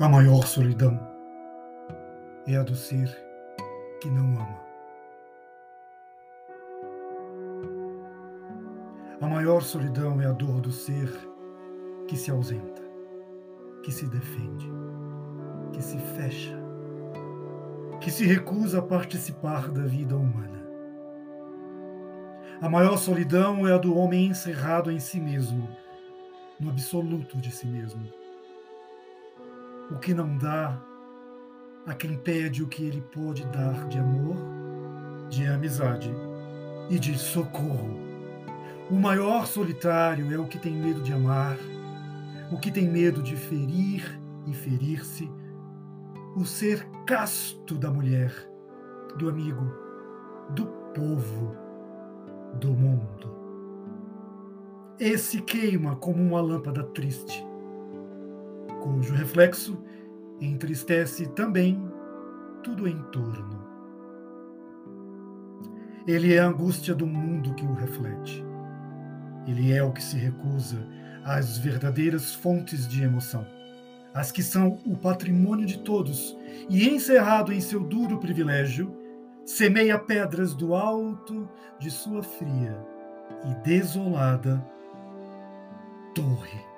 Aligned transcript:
A 0.00 0.08
maior 0.08 0.44
solidão 0.44 0.98
é 2.48 2.56
a 2.56 2.64
do 2.64 2.74
ser 2.74 3.16
que 4.00 4.10
não 4.10 4.26
ama. 4.40 4.60
A 9.20 9.28
maior 9.28 9.62
solidão 9.62 10.20
é 10.20 10.26
a 10.26 10.32
dor 10.32 10.60
do 10.60 10.72
ser 10.72 11.08
que 12.08 12.16
se 12.16 12.28
ausenta, 12.28 12.82
que 13.84 13.92
se 13.92 14.08
defende, 14.08 14.68
que 15.72 15.80
se 15.80 15.96
fecha, 15.96 16.58
que 18.00 18.10
se 18.10 18.26
recusa 18.26 18.80
a 18.80 18.82
participar 18.82 19.70
da 19.70 19.82
vida 19.82 20.16
humana. 20.16 20.60
A 22.60 22.68
maior 22.68 22.96
solidão 22.96 23.64
é 23.64 23.72
a 23.72 23.78
do 23.78 23.96
homem 23.96 24.26
encerrado 24.26 24.90
em 24.90 24.98
si 24.98 25.20
mesmo, 25.20 25.68
no 26.58 26.70
absoluto 26.70 27.36
de 27.36 27.52
si 27.52 27.68
mesmo. 27.68 28.23
O 29.90 29.98
que 29.98 30.14
não 30.14 30.36
dá 30.38 30.80
a 31.86 31.94
quem 31.94 32.16
pede 32.16 32.62
o 32.62 32.68
que 32.68 32.84
ele 32.84 33.02
pode 33.12 33.44
dar 33.48 33.86
de 33.88 33.98
amor, 33.98 34.36
de 35.28 35.46
amizade 35.46 36.10
e 36.88 36.98
de 36.98 37.18
socorro. 37.18 37.98
O 38.90 38.94
maior 38.94 39.46
solitário 39.46 40.32
é 40.32 40.38
o 40.38 40.46
que 40.46 40.58
tem 40.58 40.74
medo 40.74 41.02
de 41.02 41.12
amar, 41.12 41.56
o 42.50 42.58
que 42.58 42.70
tem 42.70 42.88
medo 42.88 43.22
de 43.22 43.36
ferir 43.36 44.20
e 44.46 44.52
ferir-se, 44.52 45.30
o 46.36 46.44
ser 46.44 46.86
casto 47.06 47.74
da 47.76 47.90
mulher, 47.90 48.32
do 49.18 49.28
amigo, 49.28 49.64
do 50.50 50.66
povo, 50.94 51.54
do 52.60 52.72
mundo. 52.72 53.34
Esse 54.98 55.40
queima 55.40 55.96
como 55.96 56.22
uma 56.22 56.40
lâmpada 56.40 56.82
triste, 56.82 57.44
cujo 58.84 59.14
reflexo 59.14 59.82
entristece 60.38 61.26
também 61.28 61.90
tudo 62.62 62.86
em 62.86 63.02
torno. 63.04 63.64
Ele 66.06 66.34
é 66.34 66.38
a 66.38 66.46
angústia 66.46 66.94
do 66.94 67.06
mundo 67.06 67.54
que 67.54 67.64
o 67.64 67.72
reflete. 67.72 68.44
Ele 69.46 69.72
é 69.72 69.82
o 69.82 69.90
que 69.90 70.02
se 70.02 70.18
recusa 70.18 70.86
às 71.24 71.56
verdadeiras 71.56 72.34
fontes 72.34 72.86
de 72.86 73.02
emoção, 73.02 73.46
as 74.12 74.30
que 74.30 74.42
são 74.42 74.78
o 74.84 74.94
patrimônio 74.94 75.64
de 75.64 75.78
todos, 75.78 76.36
e 76.68 76.86
encerrado 76.86 77.54
em 77.54 77.60
seu 77.60 77.80
duro 77.80 78.18
privilégio, 78.18 78.94
semeia 79.46 79.98
pedras 79.98 80.54
do 80.54 80.74
alto 80.74 81.48
de 81.78 81.90
sua 81.90 82.22
fria 82.22 82.78
e 83.46 83.54
desolada 83.66 84.62
torre. 86.14 86.73